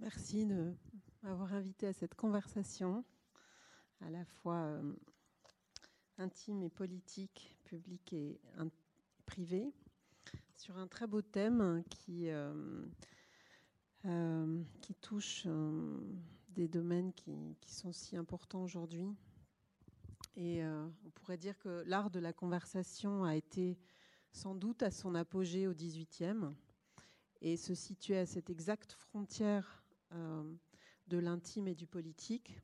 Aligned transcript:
Merci 0.00 0.44
de 0.44 0.74
m'avoir 1.22 1.54
invité 1.54 1.86
à 1.86 1.92
cette 1.94 2.14
conversation, 2.14 3.02
à 4.02 4.10
la 4.10 4.26
fois 4.26 4.56
euh, 4.56 4.92
intime 6.18 6.62
et 6.62 6.68
politique, 6.68 7.56
publique 7.64 8.12
et 8.12 8.38
privée, 9.24 9.72
sur 10.54 10.76
un 10.76 10.86
très 10.86 11.06
beau 11.06 11.22
thème 11.22 11.82
qui, 11.88 12.28
euh, 12.28 12.84
euh, 14.04 14.62
touche 15.00 15.46
des 16.50 16.68
domaines 16.68 17.14
qui, 17.14 17.56
qui, 17.62 17.74
sont 17.74 17.92
si 17.92 18.18
importants 18.18 18.62
aujourd'hui. 18.62 19.08
Et 20.36 20.62
on 20.62 21.10
pourrait 21.14 21.38
dire 21.38 21.58
que 21.58 21.82
l'art 21.86 22.10
de 22.10 22.20
la 22.20 22.34
conversation 22.34 23.24
a 23.24 23.34
été 23.34 23.78
sans 24.32 24.54
doute 24.54 24.82
à 24.82 24.90
son 24.90 25.14
apogée 25.14 25.66
au 25.66 25.72
XVIIIe 25.72 26.52
et 27.40 27.56
se 27.56 27.74
situait 27.74 28.18
à 28.18 28.26
cette 28.26 28.50
exacte 28.50 28.92
frontière 28.92 29.85
de 31.08 31.18
l'intime 31.18 31.68
et 31.68 31.74
du 31.74 31.86
politique. 31.86 32.60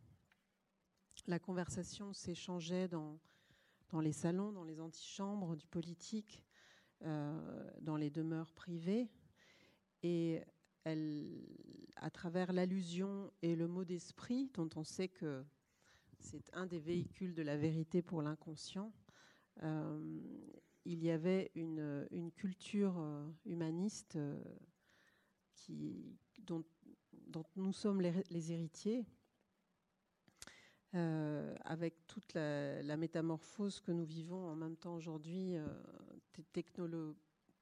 La 1.27 1.39
conversation 1.39 2.13
s'échangeait 2.13 2.89
dans, 2.89 3.19
dans 3.91 4.01
les 4.01 4.13
salons, 4.13 4.53
dans 4.53 4.65
les 4.65 4.81
antichambres 4.81 5.57
du 5.57 5.67
politique, 5.67 6.43
euh, 7.03 7.71
dans 7.81 7.97
les 7.97 8.11
demeures 8.11 8.53
privées. 8.53 9.09
Et 10.03 10.43
à 10.85 12.11
travers 12.11 12.53
l'allusion 12.53 13.33
et 13.43 13.55
le 13.55 13.69
mot 13.69 13.85
d'esprit, 13.85 14.51
dont 14.55 14.69
on 14.75 14.83
sait 14.83 15.09
que 15.09 15.45
c'est 16.19 16.51
un 16.55 16.67
des 16.67 16.81
véhicules 16.81 17.35
de 17.35 17.43
la 17.43 17.57
vérité 17.57 18.03
pour 18.03 18.21
l'inconscient, 18.21 18.93
euh, 19.63 20.21
il 20.85 21.05
y 21.05 21.11
avait 21.11 21.53
une, 21.55 22.09
une 22.11 22.33
culture 22.33 23.01
humaniste 23.45 24.19
qui, 25.55 26.19
dont, 26.41 26.65
dont 27.33 27.45
nous 27.57 27.73
sommes 27.73 28.01
les, 28.01 28.53
héritiers, 28.53 29.05
euh, 30.95 31.57
avec 31.65 32.07
toute 32.07 32.35
la, 32.35 32.97
métamorphose 32.97 33.81
que 33.81 33.91
nous 33.91 34.05
vivons 34.05 34.51
en 34.51 34.55
même 34.55 34.77
temps 34.77 34.95
aujourd'hui 34.95 35.57
euh, 35.57 35.67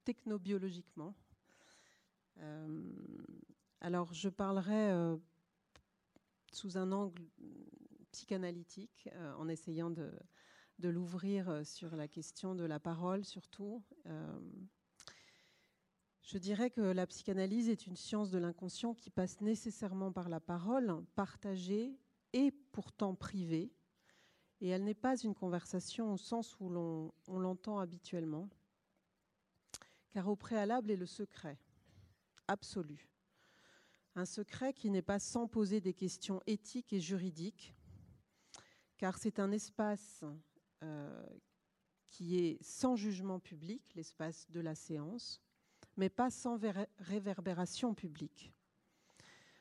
technobiologiquement. 0.05 1.15
Euh, 2.39 2.83
alors 3.81 4.13
je 4.13 4.29
parlerai 4.29 5.17
sous 6.53 6.77
un 6.77 6.91
angle 6.93 7.23
psychanalytique 8.11 9.09
en 9.39 9.49
essayant 9.49 9.91
de, 9.91 10.11
de 10.81 10.89
l'ouvrir 10.89 11.65
sur 11.65 11.95
la 11.95 12.09
question 12.09 12.55
de 12.55 12.65
la 12.65 12.81
parole 12.81 13.25
surtout. 13.25 13.83
Je 16.33 16.39
dirais 16.39 16.71
que 16.71 16.81
la 16.81 17.09
psychanalyse 17.09 17.69
est 17.69 17.89
une 17.89 17.97
science 17.97 18.31
de 18.31 18.39
l'inconscient 18.39 18.95
qui 18.95 19.11
passe 19.11 19.41
nécessairement 19.41 20.13
par 20.13 20.29
la 20.29 20.39
parole, 20.39 21.05
partagée 21.17 21.99
et 22.33 22.53
pourtant 22.71 23.17
privée. 23.17 23.73
Et 24.61 24.69
elle 24.69 24.85
n'est 24.85 24.95
pas 24.95 25.17
une 25.17 25.35
conversation 25.35 26.13
au 26.13 26.17
sens 26.17 26.57
où 26.61 26.69
l'on 26.69 27.13
l'entend 27.27 27.81
habituellement, 27.81 28.49
car 30.13 30.29
au 30.29 30.37
préalable 30.37 30.93
est 30.93 30.97
le 30.97 31.07
secret, 31.07 31.59
absolu. 32.47 33.11
Un 34.15 34.25
secret 34.25 34.73
qui 34.73 34.89
n'est 34.89 35.03
pas 35.03 35.19
sans 35.19 35.49
poser 35.49 35.81
des 35.81 35.95
questions 35.95 36.41
éthiques 36.47 36.93
et 36.93 37.01
juridiques, 37.01 37.75
car 38.99 39.19
c'est 39.19 39.41
un 39.41 39.51
espace 39.51 40.23
euh, 40.85 41.27
qui 42.09 42.39
est 42.39 42.63
sans 42.63 42.95
jugement 42.95 43.41
public, 43.41 43.83
l'espace 43.97 44.49
de 44.49 44.61
la 44.61 44.77
séance, 44.77 45.43
mais 46.01 46.09
pas 46.09 46.31
sans 46.31 46.59
réverbération 46.99 47.93
publique. 47.93 48.55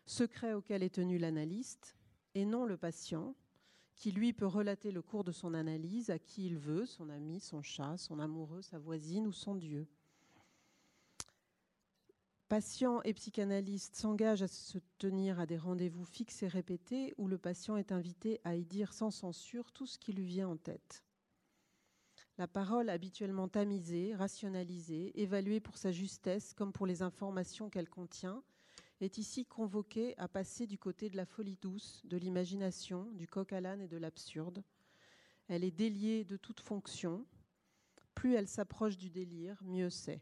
Secret 0.06 0.54
auquel 0.54 0.84
est 0.84 0.96
tenu 0.96 1.18
l'analyste, 1.18 1.98
et 2.34 2.46
non 2.46 2.66
le 2.66 2.78
patient, 2.78 3.36
qui 3.98 4.14
lui 4.14 4.32
peut 4.32 4.46
relater 4.46 4.94
le 4.94 5.02
cours 5.02 5.26
de 5.26 5.34
son 5.34 5.54
analyse 5.54 6.10
à 6.10 6.18
qui 6.18 6.46
il 6.46 6.58
veut, 6.58 6.86
son 6.86 7.10
ami, 7.10 7.42
son 7.42 7.62
chat, 7.62 7.98
son 7.98 8.20
amoureux, 8.20 8.62
sa 8.62 8.80
voisine 8.80 9.28
ou 9.28 9.34
son 9.34 9.54
Dieu. 9.54 9.86
Patient 12.48 13.02
et 13.02 13.14
psychanalyste 13.14 13.98
s'engagent 13.98 14.44
à 14.44 14.48
se 14.48 14.78
tenir 14.98 15.42
à 15.42 15.46
des 15.46 15.58
rendez-vous 15.58 16.06
fixes 16.06 16.42
et 16.44 16.48
répétés 16.48 17.14
où 17.18 17.28
le 17.28 17.38
patient 17.38 17.76
est 17.76 17.92
invité 17.92 18.40
à 18.46 18.56
y 18.56 18.64
dire 18.64 18.94
sans 18.94 19.12
censure 19.12 19.74
tout 19.74 19.86
ce 19.86 20.00
qui 20.00 20.14
lui 20.14 20.26
vient 20.26 20.48
en 20.48 20.58
tête. 20.58 21.04
La 22.40 22.48
parole 22.48 22.90
habituellement 22.90 23.50
tamisée, 23.50 24.16
rationalisée, 24.16 25.12
évaluée 25.22 25.60
pour 25.60 25.78
sa 25.78 25.92
justesse 25.92 26.54
comme 26.54 26.72
pour 26.72 26.86
les 26.86 27.02
informations 27.02 27.70
qu'elle 27.70 27.90
contient, 27.90 28.42
est 29.02 29.18
ici 29.18 29.46
convoquée 29.46 30.18
à 30.18 30.30
passer 30.30 30.66
du 30.66 30.78
côté 30.78 31.10
de 31.10 31.18
la 31.18 31.26
folie 31.26 31.58
douce, 31.62 32.02
de 32.06 32.16
l'imagination, 32.16 33.12
du 33.12 33.28
coq 33.28 33.52
à 33.52 33.60
l'âne 33.60 33.82
et 33.82 33.90
de 33.90 33.98
l'absurde. 33.98 34.64
Elle 35.50 35.66
est 35.66 35.78
déliée 35.78 36.24
de 36.24 36.38
toute 36.38 36.62
fonction. 36.62 37.26
Plus 38.16 38.36
elle 38.36 38.48
s'approche 38.48 38.98
du 38.98 39.10
délire, 39.10 39.62
mieux 39.66 39.90
c'est. 39.90 40.22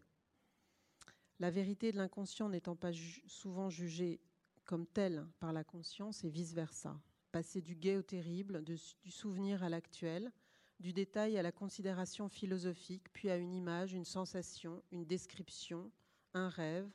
La 1.40 1.52
vérité 1.52 1.92
de 1.92 1.98
l'inconscient 1.98 2.50
n'étant 2.50 2.76
pas 2.76 2.94
souvent 3.28 3.70
jugée 3.70 4.20
comme 4.66 4.88
telle 4.88 5.24
par 5.40 5.54
la 5.54 5.64
conscience 5.64 6.24
et 6.24 6.30
vice-versa. 6.30 7.00
Passer 7.32 7.62
du 7.62 7.76
gai 7.76 7.96
au 7.96 8.02
terrible, 8.02 8.64
du 8.64 9.12
souvenir 9.12 9.62
à 9.62 9.70
l'actuel, 9.70 10.32
du 10.80 10.94
détail 10.94 11.38
à 11.38 11.42
la 11.42 11.52
considération 11.52 12.30
philosophique, 12.30 13.12
puis 13.14 13.30
à 13.30 13.38
une 13.38 13.54
image, 13.54 13.94
une 13.94 14.06
sensation, 14.06 14.84
une 14.92 15.06
description, 15.06 15.92
un 16.34 16.50
rêve, 16.50 16.90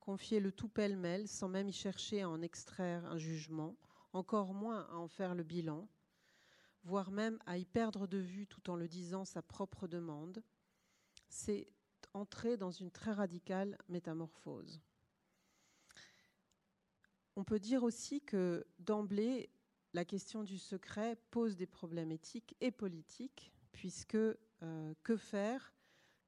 confier 0.00 0.40
le 0.40 0.52
tout 0.52 0.68
pêle-mêle 0.68 1.26
sans 1.26 1.48
même 1.48 1.68
y 1.68 1.72
chercher 1.72 2.22
à 2.22 2.28
en 2.28 2.42
extraire 2.42 3.04
un 3.06 3.16
jugement, 3.16 3.76
encore 4.12 4.52
moins 4.52 4.86
à 4.90 4.96
en 4.96 5.08
faire 5.08 5.34
le 5.34 5.42
bilan, 5.42 5.88
voire 6.84 7.10
même 7.10 7.38
à 7.46 7.56
y 7.56 7.64
perdre 7.64 8.06
de 8.06 8.18
vue 8.18 8.46
tout 8.46 8.68
en 8.70 8.76
le 8.76 8.88
disant 8.88 9.24
sa 9.24 9.40
propre 9.40 9.88
demande, 9.88 10.42
c'est 11.28 11.66
entrer 12.12 12.56
dans 12.56 12.70
une 12.70 12.90
très 12.90 13.12
radicale 13.12 13.78
métamorphose. 13.88 14.80
On 17.36 17.42
peut 17.42 17.58
dire 17.58 17.82
aussi 17.82 18.20
que 18.20 18.64
d'emblée, 18.78 19.50
la 19.94 20.04
question 20.04 20.42
du 20.42 20.58
secret 20.58 21.16
pose 21.30 21.56
des 21.56 21.66
problèmes 21.66 22.10
éthiques 22.10 22.56
et 22.60 22.72
politiques, 22.72 23.52
puisque 23.72 24.16
euh, 24.16 24.94
que 25.04 25.16
faire 25.16 25.72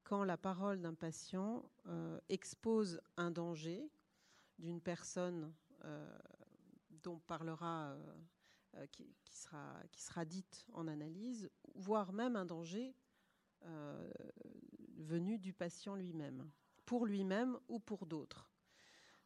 quand 0.05 0.23
la 0.23 0.37
parole 0.37 0.81
d'un 0.81 0.93
patient 0.93 1.69
euh, 1.85 2.17
expose 2.29 3.01
un 3.17 3.29
danger 3.29 3.91
d'une 4.57 4.79
personne 4.79 5.53
euh, 5.83 6.17
dont 7.03 7.19
parlera, 7.19 7.95
qui, 8.91 9.13
sera, 9.29 9.75
qui 9.91 10.01
sera 10.01 10.23
dite 10.23 10.65
en 10.73 10.87
analyse, 10.87 11.49
voire 11.75 12.13
même 12.13 12.35
un 12.35 12.45
danger 12.45 12.95
venu 14.97 15.37
du 15.37 15.53
patient 15.53 15.95
lui-même, 15.95 16.49
pour 16.85 17.05
lui-même 17.05 17.57
ou 17.67 17.79
pour 17.79 18.05
d'autres. 18.05 18.49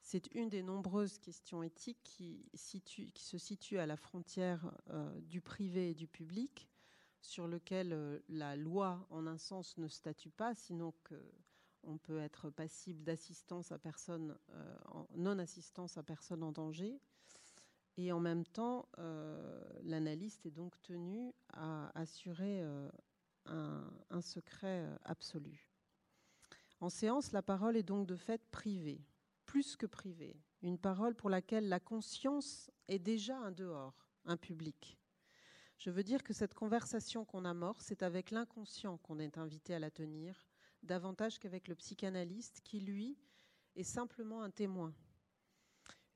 C'est 0.01 0.33
une 0.33 0.49
des 0.49 0.63
nombreuses 0.63 1.19
questions 1.19 1.63
éthiques 1.63 2.01
qui, 2.03 2.43
se 2.53 3.37
situe 3.37 3.77
à 3.77 3.85
la 3.85 3.95
frontière 3.95 4.71
euh, 4.89 5.21
du 5.21 5.41
privé 5.41 5.91
et 5.91 5.93
du 5.93 6.07
public, 6.07 6.67
sur 7.21 7.47
lequel 7.47 7.93
euh, 7.93 8.19
la 8.27 8.55
loi, 8.55 9.05
en 9.11 9.27
un 9.27 9.37
sens, 9.37 9.77
ne 9.77 9.87
statue 9.87 10.31
pas, 10.31 10.55
sinon 10.55 10.93
qu'on 11.07 11.97
peut 11.99 12.19
être 12.19 12.49
passible 12.49 13.03
d'assistance 13.03 13.71
à 13.71 13.77
personne, 13.77 14.37
euh, 14.49 14.75
non-assistance 15.15 15.97
à 15.97 16.03
personne 16.03 16.43
en 16.43 16.51
danger. 16.51 16.99
Et 17.97 18.11
en 18.11 18.19
même 18.21 18.45
temps, 18.45 18.87
l'analyste 19.83 20.45
est 20.45 20.51
donc 20.51 20.81
tenu 20.81 21.33
à 21.49 21.91
assurer 21.99 22.63
un 23.45 24.21
secret 24.21 24.87
absolu. 25.03 25.69
En 26.79 26.89
séance, 26.89 27.33
la 27.33 27.41
parole 27.41 27.75
est 27.75 27.83
donc 27.83 28.07
de 28.07 28.15
fait 28.15 28.41
privée 28.49 29.01
plus 29.51 29.75
que 29.75 29.85
privée, 29.85 30.39
une 30.61 30.77
parole 30.77 31.13
pour 31.13 31.29
laquelle 31.29 31.67
la 31.67 31.81
conscience 31.81 32.71
est 32.87 32.99
déjà 32.99 33.37
un 33.37 33.51
dehors, 33.51 34.07
un 34.23 34.37
public. 34.37 34.97
Je 35.77 35.89
veux 35.89 36.03
dire 36.03 36.23
que 36.23 36.31
cette 36.31 36.53
conversation 36.53 37.25
qu'on 37.25 37.43
amorce, 37.43 37.83
c'est 37.87 38.01
avec 38.01 38.31
l'inconscient 38.31 38.97
qu'on 38.99 39.19
est 39.19 39.37
invité 39.37 39.73
à 39.73 39.79
la 39.79 39.91
tenir, 39.91 40.47
davantage 40.83 41.37
qu'avec 41.37 41.67
le 41.67 41.75
psychanalyste 41.75 42.61
qui, 42.63 42.79
lui, 42.79 43.17
est 43.75 43.83
simplement 43.83 44.41
un 44.41 44.51
témoin. 44.51 44.93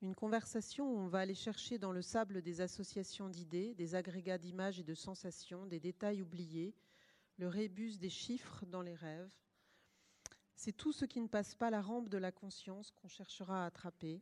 Une 0.00 0.14
conversation 0.14 0.90
où 0.90 0.96
on 0.96 1.08
va 1.08 1.18
aller 1.18 1.34
chercher 1.34 1.76
dans 1.76 1.92
le 1.92 2.00
sable 2.00 2.40
des 2.40 2.62
associations 2.62 3.28
d'idées, 3.28 3.74
des 3.74 3.94
agrégats 3.94 4.38
d'images 4.38 4.80
et 4.80 4.84
de 4.84 4.94
sensations, 4.94 5.66
des 5.66 5.78
détails 5.78 6.22
oubliés, 6.22 6.74
le 7.36 7.48
rébus 7.48 7.98
des 7.98 8.08
chiffres 8.08 8.64
dans 8.64 8.80
les 8.80 8.94
rêves, 8.94 9.30
c'est 10.56 10.76
tout 10.76 10.92
ce 10.92 11.04
qui 11.04 11.20
ne 11.20 11.28
passe 11.28 11.54
pas 11.54 11.70
la 11.70 11.80
rampe 11.80 12.08
de 12.08 12.18
la 12.18 12.32
conscience 12.32 12.90
qu'on 12.90 13.08
cherchera 13.08 13.62
à 13.62 13.66
attraper, 13.66 14.20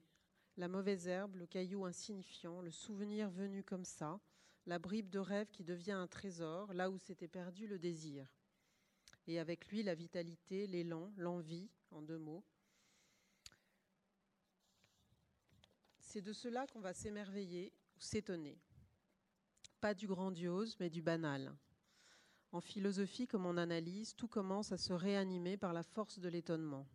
la 0.57 0.69
mauvaise 0.69 1.09
herbe, 1.09 1.37
le 1.37 1.47
caillou 1.47 1.85
insignifiant, 1.85 2.61
le 2.61 2.71
souvenir 2.71 3.31
venu 3.31 3.63
comme 3.63 3.85
ça, 3.85 4.21
la 4.67 4.79
bribe 4.79 5.09
de 5.09 5.19
rêve 5.19 5.51
qui 5.51 5.65
devient 5.65 5.93
un 5.93 6.07
trésor, 6.07 6.75
là 6.75 6.91
où 6.91 6.99
s'était 6.99 7.29
perdu 7.29 7.67
le 7.67 7.79
désir. 7.79 8.27
Et 9.27 9.39
avec 9.39 9.69
lui, 9.69 9.83
la 9.83 9.95
vitalité, 9.95 10.67
l'élan, 10.67 11.11
l'envie, 11.17 11.71
en 11.91 12.03
deux 12.03 12.19
mots. 12.19 12.45
c'est 16.15 16.23
de 16.23 16.33
cela 16.33 16.65
qu'on 16.69 16.79
va 16.79 16.95
s'émerveiller 16.95 17.73
ou 17.97 18.01
s'étonner. 18.01 18.57
Pas 19.81 19.95
du 19.95 20.07
grandiose, 20.07 20.77
mais 20.79 20.89
du 20.89 21.03
banal. 21.03 21.53
En 22.55 22.61
philosophie 22.61 23.27
comme 23.27 23.47
en 23.47 23.57
analyse, 23.57 24.15
tout 24.15 24.29
commence 24.29 24.71
à 24.71 24.79
se 24.79 24.93
réanimer 24.93 25.57
par 25.57 25.73
la 25.73 25.83
force 25.83 26.21
de 26.21 26.29
l'étonnement. 26.29 26.87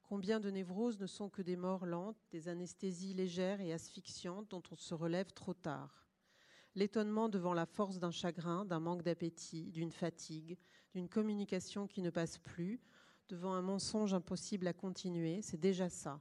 Combien 0.00 0.40
de 0.40 0.50
névroses 0.50 0.98
ne 0.98 1.06
sont 1.06 1.28
que 1.28 1.42
des 1.42 1.56
morts 1.56 1.84
lentes, 1.84 2.16
des 2.30 2.48
anesthésies 2.48 3.12
légères 3.12 3.60
et 3.60 3.74
asphyxiantes 3.74 4.48
dont 4.48 4.62
on 4.70 4.76
se 4.76 4.94
relève 4.94 5.30
trop 5.34 5.52
tard 5.52 6.08
L'étonnement 6.74 7.28
devant 7.28 7.52
la 7.52 7.66
force 7.66 7.98
d'un 7.98 8.10
chagrin, 8.10 8.64
d'un 8.64 8.80
manque 8.80 9.02
d'appétit, 9.02 9.70
d'une 9.72 9.92
fatigue, 9.92 10.56
d'une 10.94 11.10
communication 11.10 11.86
qui 11.86 12.00
ne 12.00 12.08
passe 12.08 12.38
plus, 12.38 12.80
devant 13.28 13.52
un 13.52 13.62
mensonge 13.62 14.14
impossible 14.14 14.68
à 14.68 14.72
continuer, 14.72 15.42
c'est 15.42 15.60
déjà 15.60 15.90
ça. 15.90 16.18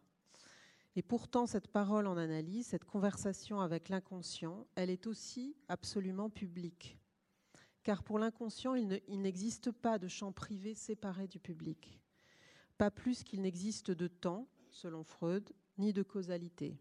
Et 0.98 1.02
pourtant, 1.02 1.46
cette 1.46 1.70
parole 1.70 2.06
en 2.06 2.18
analyse, 2.18 2.68
cette 2.68 2.84
conversation 2.84 3.62
avec 3.62 3.88
l'inconscient, 3.88 4.68
elle 4.76 4.90
est 4.90 5.08
aussi 5.08 5.56
absolument 5.70 6.30
publique. 6.30 7.00
Car 7.86 8.04
pour 8.04 8.20
l'inconscient, 8.20 8.76
il 8.76 9.22
n'existe 9.22 9.72
pas 9.72 9.98
de 9.98 10.10
champ 10.10 10.34
privé 10.34 10.74
séparé 10.74 11.28
du 11.30 11.40
public 11.40 12.02
pas 12.78 12.92
plus 12.92 13.24
qu'il 13.24 13.42
n'existe 13.42 13.92
de 13.92 14.08
temps, 14.08 14.48
selon 14.72 15.04
Freud, 15.04 15.52
ni 15.78 15.94
de 15.94 16.04
causalité. 16.04 16.78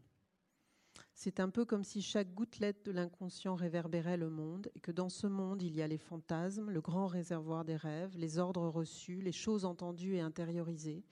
C'est 1.14 1.38
un 1.38 1.48
peu 1.48 1.64
comme 1.64 1.84
si 1.84 2.02
chaque 2.02 2.34
gouttelette 2.34 2.84
de 2.84 2.90
l'inconscient 2.90 3.54
réverbérait 3.54 4.16
le 4.16 4.30
monde 4.30 4.70
et 4.74 4.80
que 4.80 4.90
dans 4.90 5.08
ce 5.08 5.28
monde, 5.28 5.62
il 5.62 5.74
y 5.74 5.82
a 5.82 5.86
les 5.86 5.98
fantasmes, 5.98 6.70
le 6.70 6.80
grand 6.80 7.06
réservoir 7.06 7.64
des 7.64 7.76
rêves, 7.76 8.16
les 8.16 8.38
ordres 8.38 8.68
reçus, 8.68 9.20
les 9.20 9.32
choses 9.32 9.64
entendues 9.64 10.16
et 10.16 10.20
intériorisées, 10.20 11.04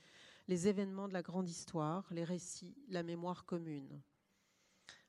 les 0.49 0.67
événements 0.67 1.07
de 1.07 1.13
la 1.13 1.23
grande 1.23 1.49
histoire, 1.49 2.07
les 2.11 2.25
récits, 2.25 2.75
la 2.89 3.05
mémoire 3.05 3.45
commune. 3.45 4.01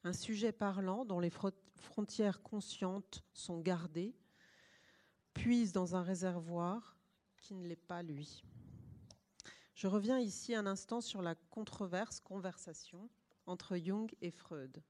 Un 0.04 0.14
sujet 0.14 0.52
parlant 0.52 1.06
dont 1.06 1.20
les 1.20 1.32
frontières 1.76 2.44
conscientes 2.44 3.24
sont 3.34 3.62
gardées 3.62 4.14
puise 5.34 5.72
dans 5.72 5.96
un 5.96 6.04
réservoir 6.04 6.98
qui 7.38 7.54
ne 7.56 7.68
l'est 7.68 7.76
pas 7.76 8.04
lui. 8.04 8.44
Je 9.76 9.88
reviens 9.88 10.20
ici 10.20 10.56
un 10.56 10.66
instant 10.66 11.02
sur 11.02 11.22
la 11.22 11.36
controverse 11.36 12.20
conversation 12.20 13.10
entre 13.46 13.78
Jung 13.78 14.10
et 14.22 14.32
Freud. 14.32 14.82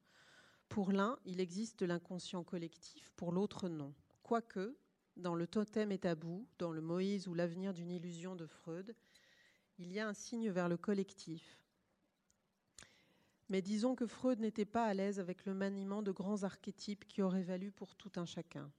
Pour 0.70 0.92
l'un, 0.92 1.18
il 1.26 1.40
existe 1.40 1.82
l'inconscient 1.82 2.44
collectif, 2.44 3.12
pour 3.16 3.32
l'autre, 3.32 3.70
non. 3.70 3.94
Quoique, 4.22 4.78
dans 5.18 5.36
le 5.36 5.48
totem 5.48 5.92
et 5.92 6.00
tabou, 6.00 6.48
dans 6.58 6.72
le 6.72 6.82
Moïse 6.82 7.28
ou 7.28 7.34
l'avenir 7.34 7.74
d'une 7.74 7.92
illusion 7.92 8.36
de 8.36 8.46
Freud, 8.46 8.96
il 9.78 9.92
y 9.92 10.00
a 10.00 10.08
un 10.08 10.14
signe 10.14 10.50
vers 10.50 10.70
le 10.70 10.78
collectif. 10.78 11.60
Mais 13.50 13.62
disons 13.62 13.96
que 13.96 14.08
Freud 14.08 14.40
n'était 14.40 14.66
pas 14.66 14.86
à 14.86 14.94
l'aise 14.94 15.20
avec 15.20 15.46
le 15.46 15.54
maniement 15.54 16.02
de 16.02 16.12
grands 16.12 16.44
archétypes 16.44 17.08
qui 17.08 17.22
auraient 17.22 17.44
valu 17.44 17.72
pour 17.72 17.96
tout 17.96 18.12
un 18.16 18.26
chacun. 18.26 18.72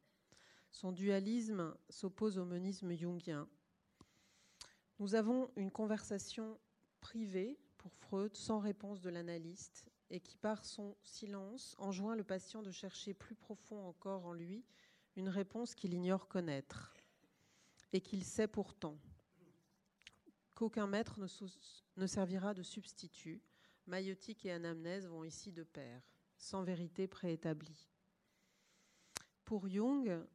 Son 0.74 0.90
dualisme 0.90 1.72
s'oppose 1.88 2.36
au 2.36 2.44
monisme 2.44 2.92
jungien, 2.94 3.48
nous 4.98 5.14
avons 5.14 5.48
une 5.54 5.70
conversation 5.70 6.58
privée 7.00 7.60
pour 7.78 7.94
Freud 7.94 8.34
sans 8.34 8.58
réponse 8.58 9.00
de 9.00 9.08
l'analyste 9.08 9.86
et 10.10 10.18
qui, 10.18 10.36
par 10.36 10.64
son 10.64 10.96
silence, 11.04 11.76
enjoint 11.78 12.16
le 12.16 12.24
patient 12.24 12.60
de 12.60 12.72
chercher 12.72 13.14
plus 13.14 13.36
profond 13.36 13.86
encore 13.86 14.26
en 14.26 14.32
lui 14.32 14.64
une 15.14 15.28
réponse 15.28 15.76
qu'il 15.76 15.94
ignore 15.94 16.26
connaître 16.26 16.92
et 17.92 18.00
qu'il 18.00 18.24
sait 18.24 18.48
pourtant 18.48 18.98
qu'aucun 20.56 20.88
maître 20.88 21.20
ne, 21.20 22.06
servira 22.08 22.52
de 22.52 22.64
substitut. 22.64 23.40
Maïotique 23.86 24.44
et 24.44 24.50
anamnèse 24.50 25.06
vont 25.06 25.22
ici 25.22 25.52
de 25.52 25.62
pair, 25.62 26.02
sans 26.36 26.64
vérité 26.64 27.06
préétablie. 27.06 27.88
Pour 29.44 29.68
Jung, 29.68 30.26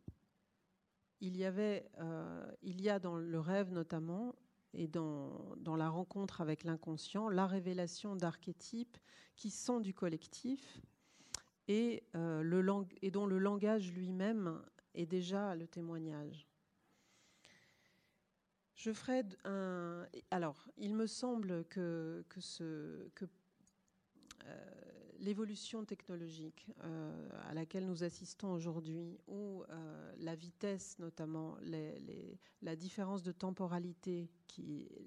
il 1.21 1.37
y, 1.37 1.45
avait, 1.45 1.89
euh, 1.99 2.51
il 2.61 2.81
y 2.81 2.89
a 2.89 2.99
dans 2.99 3.15
le 3.15 3.39
rêve 3.39 3.71
notamment 3.71 4.35
et 4.73 4.87
dans, 4.87 5.55
la 5.77 5.89
rencontre 5.89 6.41
avec 6.41 6.63
l'inconscient, 6.63 7.29
la 7.29 7.47
révélation 7.47 8.15
d'archétypes 8.15 8.97
qui 9.35 9.49
sont 9.49 9.79
du 9.79 9.93
collectif 9.93 10.79
et, 11.67 12.03
euh, 12.15 12.87
dont 13.11 13.25
le 13.25 13.37
langage 13.37 13.91
lui-même 13.91 14.61
est 14.93 15.05
déjà 15.05 15.55
le 15.55 15.67
témoignage. 15.67 16.47
Je 18.75 18.93
ferai 18.93 19.23
un. 19.43 20.05
Alors, 20.31 20.69
il 20.77 20.95
me 20.95 21.05
semble 21.05 21.65
que, 21.65 22.23
que, 22.29 22.39
ce, 22.39 23.09
que 23.09 23.25
euh, 24.45 24.88
l'évolution 25.19 25.85
technologique 25.85 26.67
euh, 26.83 27.29
à 27.49 27.53
laquelle 27.53 27.85
nous 27.85 28.03
assistons 28.03 28.51
aujourd'hui, 28.51 29.17
ou 29.27 29.63
euh, 29.69 30.13
la 30.19 30.35
vitesse 30.35 30.97
notamment, 30.99 31.57
la 32.61 32.75
différence 32.75 33.23
de 33.23 33.31
temporalité, 33.31 34.29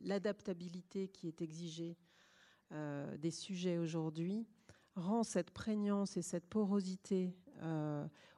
l'adaptabilité 0.02 1.08
qui 1.08 1.28
est 1.28 1.42
exigée 1.42 1.96
euh, 2.72 3.16
des 3.16 3.30
sujets 3.30 3.78
aujourd'hui, 3.78 4.46
rend 4.94 5.22
cette 5.22 5.50
prégnance 5.50 6.16
et 6.16 6.22
cette 6.22 6.46
porosité 6.46 7.34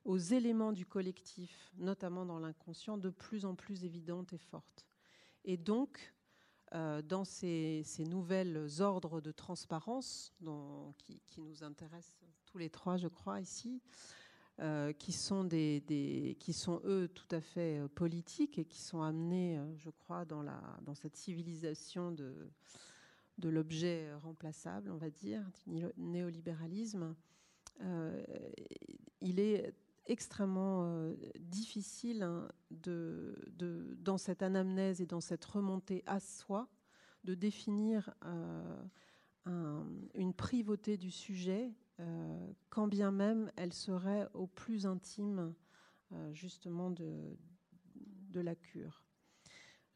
aux 0.05 0.19
éléments 0.19 0.73
du 0.73 0.85
collectif, 0.85 1.73
notamment 1.79 2.27
dans 2.27 2.39
l'inconscient, 2.39 2.99
de 2.99 3.09
plus 3.09 3.47
en 3.47 3.55
plus 3.55 3.85
évidente 3.85 4.35
et 4.35 4.39
forte. 4.39 4.85
Et 5.47 5.57
donc, 5.57 6.14
dans 6.75 7.25
ces, 7.25 7.83
ces, 7.85 8.05
nouvelles 8.05 8.69
ordres 8.81 9.21
de 9.21 9.31
transparence 9.31 10.33
dont, 10.41 10.93
qui, 10.99 11.41
nous 11.41 11.63
intéressent 11.63 12.15
tous 12.47 12.59
les 12.59 12.71
trois, 12.71 12.97
je 12.97 13.09
crois, 13.09 13.41
ici, 13.41 13.81
euh, 14.61 14.93
qui, 14.93 15.11
sont 15.11 15.43
des, 15.43 15.81
des, 15.81 16.37
qui 16.39 16.53
sont 16.53 16.81
eux 16.85 17.09
tout 17.09 17.27
à 17.33 17.41
fait 17.41 17.81
euh, 17.81 17.89
politiques 17.89 18.57
et 18.59 18.65
qui 18.65 18.81
sont 18.81 19.03
amenés, 19.03 19.59
euh, 19.59 19.77
je 19.77 19.91
crois, 19.91 20.25
dans, 20.25 20.43
la, 20.43 20.61
dans 20.83 20.95
cette 20.95 21.17
civilisation 21.17 22.13
de, 22.13 22.33
de 23.39 23.49
l'objet 23.49 24.15
remplaçable, 24.23 24.93
on 24.93 24.97
va 24.97 25.11
dire, 25.11 25.43
du 25.67 25.85
néolibéralisme. 25.97 27.17
Euh, 27.81 28.25
il 29.21 29.41
est 29.41 29.75
extrêmement 30.07 30.85
euh, 30.85 31.15
difficile 31.39 32.23
hein, 32.23 32.49
dans 32.71 34.19
cette 34.19 34.43
anamnèse 34.43 35.01
et 35.01 35.07
dans 35.07 35.21
cette 35.21 35.45
remontée 35.45 36.03
à 36.07 36.21
soi 36.21 36.69
de 37.25 37.35
définir 37.35 38.15
euh, 38.25 38.83
un, 39.47 39.87
une 40.15 40.35
privauté 40.35 40.97
du 40.97 41.11
sujet, 41.11 41.73
euh, 42.01 42.53
quand 42.69 42.87
bien 42.87 43.11
même 43.11 43.51
elle 43.57 43.73
serait 43.73 44.29
au 44.35 44.47
plus 44.47 44.87
intime 44.87 45.55
justement 46.33 46.91
de, 46.91 47.37
la 48.35 48.55
cure. 48.55 49.03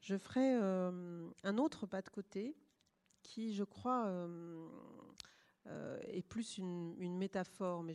Je 0.00 0.16
ferai 0.16 0.54
un 0.54 1.58
autre 1.58 1.86
pas 1.86 2.02
de 2.02 2.08
côté 2.08 2.56
qui, 3.22 3.54
je 3.54 3.62
crois, 3.62 4.28
est 5.66 6.22
plus 6.22 6.58
une, 6.58 7.16
métaphore, 7.16 7.82
mais 7.82 7.94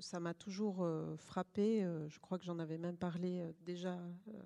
ça 0.00 0.20
m'a 0.20 0.34
toujours 0.34 0.82
euh, 0.82 1.16
frappé. 1.16 1.82
Euh, 1.82 2.08
je 2.08 2.18
crois 2.20 2.38
que 2.38 2.44
j'en 2.44 2.58
avais 2.58 2.78
même 2.78 2.96
parlé 2.96 3.40
euh, 3.40 3.52
déjà 3.62 3.98
euh, 4.28 4.42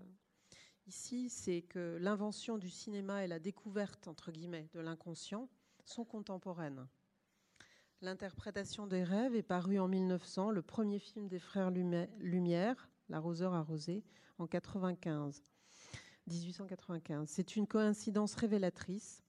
ici. 0.86 1.28
C'est 1.28 1.62
que 1.62 1.98
l'invention 2.00 2.58
du 2.58 2.70
cinéma 2.70 3.24
et 3.24 3.28
la 3.28 3.38
découverte, 3.38 4.08
entre 4.08 4.30
guillemets, 4.30 4.68
de 4.72 4.80
l'inconscient 4.80 5.48
sont 5.84 6.04
contemporaines. 6.04 6.86
L'interprétation 8.00 8.86
des 8.86 9.02
rêves 9.02 9.34
est 9.34 9.42
parue 9.42 9.80
en 9.80 9.88
1900, 9.88 10.52
le 10.52 10.62
premier 10.62 11.00
film 11.00 11.26
des 11.26 11.40
frères 11.40 11.70
Lumière, 11.70 12.90
L'arroseur 13.08 13.54
arrosé, 13.54 14.04
en 14.38 14.46
95, 14.46 15.42
1895. 16.28 17.28
C'est 17.28 17.56
une 17.56 17.66
coïncidence 17.66 18.34
révélatrice 18.34 19.24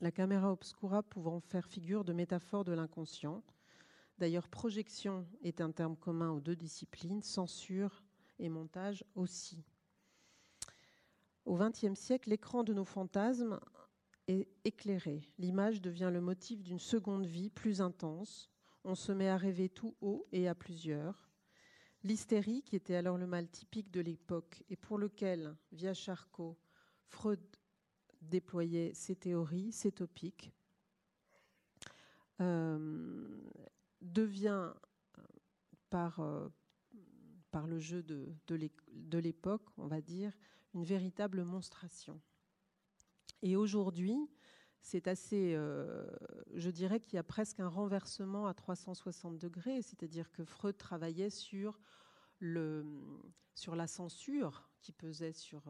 la 0.00 0.10
caméra 0.12 0.52
obscura 0.52 1.02
pouvant 1.02 1.40
faire 1.40 1.66
figure 1.66 2.04
de 2.04 2.12
métaphore 2.12 2.64
de 2.64 2.72
l'inconscient. 2.72 3.42
D'ailleurs, 4.18 4.48
projection 4.48 5.26
est 5.42 5.60
un 5.60 5.70
terme 5.70 5.96
commun 5.96 6.30
aux 6.30 6.40
deux 6.40 6.56
disciplines, 6.56 7.22
censure 7.22 8.02
et 8.38 8.48
montage 8.48 9.04
aussi. 9.14 9.64
Au 11.44 11.56
XXe 11.56 11.94
siècle, 11.94 12.30
l'écran 12.30 12.62
de 12.62 12.74
nos 12.74 12.84
fantasmes 12.84 13.58
est 14.26 14.48
éclairé. 14.64 15.22
L'image 15.38 15.80
devient 15.80 16.10
le 16.12 16.20
motif 16.20 16.62
d'une 16.62 16.78
seconde 16.78 17.26
vie 17.26 17.50
plus 17.50 17.80
intense. 17.80 18.50
On 18.84 18.94
se 18.94 19.12
met 19.12 19.28
à 19.28 19.36
rêver 19.36 19.68
tout 19.68 19.96
haut 20.00 20.26
et 20.32 20.46
à 20.46 20.54
plusieurs. 20.54 21.28
L'hystérie, 22.04 22.62
qui 22.62 22.76
était 22.76 22.94
alors 22.94 23.18
le 23.18 23.26
mal 23.26 23.48
typique 23.48 23.90
de 23.90 24.00
l'époque 24.00 24.62
et 24.68 24.76
pour 24.76 24.98
lequel, 24.98 25.56
via 25.72 25.94
Charcot, 25.94 26.56
Freud 27.06 27.40
déployait 28.22 28.92
ses 28.94 29.16
théories, 29.16 29.72
ses 29.72 29.92
topiques, 29.92 30.52
euh, 32.40 33.26
devient 34.00 34.72
euh, 36.20 36.48
par, 37.50 37.66
le 37.66 37.78
jeu 37.78 38.02
de, 38.02 39.18
l'époque, 39.18 39.66
on 39.76 39.86
va 39.86 40.00
dire, 40.00 40.32
une 40.74 40.84
véritable 40.84 41.42
monstration. 41.44 42.20
Et 43.42 43.56
aujourd'hui, 43.56 44.28
c'est 44.80 45.08
assez, 45.08 45.54
euh, 45.54 46.06
je 46.54 46.70
dirais 46.70 47.00
qu'il 47.00 47.14
y 47.14 47.18
a 47.18 47.24
presque 47.24 47.58
un 47.58 47.68
renversement 47.68 48.46
à 48.46 48.54
360 48.54 49.38
degrés, 49.38 49.82
c'est-à-dire 49.82 50.30
que 50.30 50.44
Freud 50.44 50.76
travaillait 50.76 51.30
sur, 51.30 51.80
la 52.40 53.86
censure 53.86 54.70
qui 54.80 54.92
pesait 54.92 55.32
sur, 55.32 55.62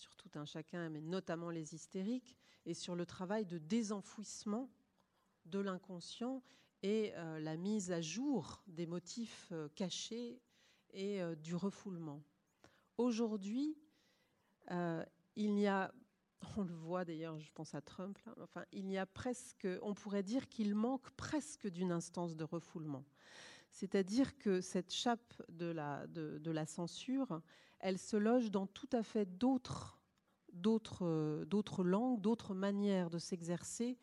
sur 0.00 0.16
tout 0.16 0.30
un 0.34 0.44
chacun, 0.44 0.88
mais 0.88 1.00
notamment 1.00 1.50
les 1.50 1.74
hystériques, 1.74 2.36
et 2.66 2.74
sur 2.74 2.96
le 2.96 3.06
travail 3.06 3.46
de 3.46 3.58
désenfouissement 3.58 4.70
de 5.46 5.58
l'inconscient 5.58 6.42
et 6.82 7.12
euh, 7.14 7.38
la 7.38 7.56
mise 7.56 7.92
à 7.92 8.00
jour 8.00 8.62
des 8.66 8.86
motifs 8.86 9.52
cachés 9.74 10.40
et 10.92 11.20
du 11.36 11.54
refoulement. 11.54 12.20
Aujourd'hui, 12.98 13.78
il 15.36 15.54
n'y 15.54 15.68
a 15.68 15.92
on 16.56 16.62
le 16.62 16.74
voit 16.74 17.04
d'ailleurs, 17.04 17.38
je 17.38 17.50
pense 17.52 17.74
à 17.74 17.80
Trump, 17.80 18.18
enfin, 18.40 18.64
il 18.72 18.90
y 18.90 18.98
a 18.98 19.06
presque, 19.06 19.66
on 19.82 19.94
pourrait 19.94 20.22
dire 20.22 20.48
qu'il 20.48 20.74
manque 20.74 21.10
presque 21.10 21.68
d'une 21.68 21.92
instance 21.92 22.36
de 22.36 22.44
refoulement. 22.44 23.04
C'est-à-dire 23.70 24.36
que 24.38 24.60
cette 24.60 24.92
chape 24.92 25.42
de 25.48 25.66
la, 25.66 26.66
censure, 26.66 27.40
elle 27.78 27.98
se 27.98 28.16
loge 28.16 28.50
dans 28.50 28.66
tout 28.66 28.88
à 28.92 29.02
fait 29.02 29.26
d'autres 29.38 30.00
langues, 30.52 32.20
d'autres 32.20 32.54
manières 32.54 33.10
de 33.10 33.18
s'exercer 33.18 33.98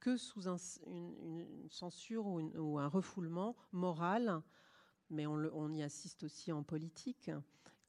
que 0.00 0.16
sous 0.16 0.46
une, 0.46 1.68
censure 1.70 2.26
ou, 2.26 2.78
un 2.78 2.86
refoulement 2.86 3.56
moral, 3.72 4.42
mais 5.10 5.26
on, 5.26 5.72
y 5.72 5.82
assiste 5.82 6.22
aussi 6.24 6.52
en 6.52 6.62
politique. 6.62 7.30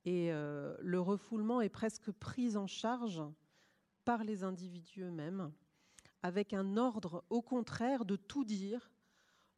Et 0.06 0.32
euh, 0.32 0.76
le 0.80 1.00
refoulement 1.00 1.62
est 1.62 1.70
presque 1.70 2.12
pris 2.12 2.56
en 2.56 2.68
charge 2.68 3.22
par 4.06 4.24
les 4.24 4.44
individus 4.44 5.04
eux-mêmes, 5.04 5.52
avec 6.24 6.54
un 6.54 6.78
ordre 6.78 7.24
au 7.30 7.42
contraire 7.42 8.06
de 8.06 8.16
tout 8.16 8.44
dire, 8.44 8.90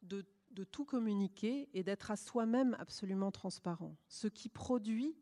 de, 0.02 0.26
tout 0.64 0.84
communiquer 0.84 1.68
et 1.74 1.82
d'être 1.82 2.10
à 2.10 2.16
soi-même 2.16 2.76
absolument 2.78 3.30
transparent, 3.30 3.96
ce 4.08 4.28
qui 4.28 4.48
produit 4.48 5.16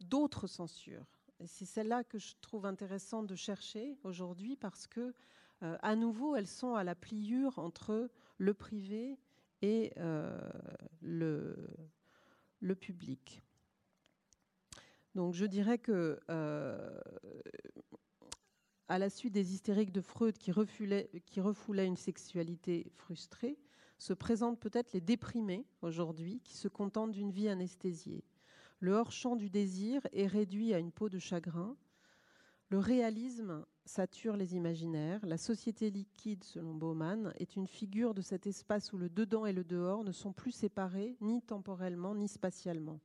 d'autres 0.00 0.46
censures. 0.46 1.06
Et 1.40 1.46
c'est 1.46 1.64
celle-là 1.64 2.04
que 2.04 2.18
je 2.18 2.34
trouve 2.40 2.66
intéressant 2.66 3.22
de 3.22 3.34
chercher 3.34 3.96
aujourd'hui 4.02 4.56
parce 4.56 4.86
que, 4.86 5.14
euh, 5.62 5.76
à 5.82 5.96
nouveau, 5.96 6.34
elles 6.36 6.46
sont 6.46 6.74
à 6.74 6.84
la 6.84 6.94
pliure 6.94 7.58
entre 7.58 8.10
le 8.38 8.54
privé 8.54 9.18
et 9.62 9.92
euh, 9.98 10.38
le, 11.00 11.56
public. 12.80 13.42
Donc 15.14 15.32
je 15.32 15.46
dirais 15.46 15.78
que 15.78 16.20
euh, 16.30 17.00
à 18.88 18.98
la 18.98 19.08
suite 19.08 19.32
des 19.32 19.54
hystériques 19.54 19.92
de 19.92 20.00
Freud 20.00 20.36
qui, 20.36 20.52
qui 21.24 21.40
refoulaient 21.40 21.86
une 21.86 21.96
sexualité 21.96 22.90
frustrée, 22.96 23.56
se 23.98 24.12
présentent 24.12 24.60
peut-être 24.60 24.92
les 24.92 25.00
déprimés 25.00 25.66
aujourd'hui 25.82 26.40
qui 26.44 26.56
se 26.56 26.68
contentent 26.68 27.12
d'une 27.12 27.30
vie 27.30 27.48
anesthésiée. 27.48 28.24
Le 28.80 28.92
hors-champ 28.92 29.36
du 29.36 29.48
désir 29.48 30.06
est 30.12 30.26
réduit 30.26 30.74
à 30.74 30.78
une 30.78 30.92
peau 30.92 31.08
de 31.08 31.18
chagrin. 31.18 31.76
Le 32.68 32.78
réalisme 32.78 33.64
sature 33.84 34.36
les 34.36 34.54
imaginaires. 34.54 35.24
La 35.24 35.38
société 35.38 35.90
liquide, 35.90 36.44
selon 36.44 36.74
Bauman, 36.74 37.32
est 37.38 37.56
une 37.56 37.66
figure 37.68 38.12
de 38.12 38.22
cet 38.22 38.46
espace 38.46 38.92
où 38.92 38.98
le 38.98 39.08
dedans 39.08 39.46
et 39.46 39.52
le 39.52 39.64
dehors 39.64 40.04
ne 40.04 40.12
sont 40.12 40.32
plus 40.32 40.52
séparés 40.52 41.16
ni 41.20 41.40
temporellement 41.42 42.14
ni 42.14 42.28
spatialement. 42.28 43.00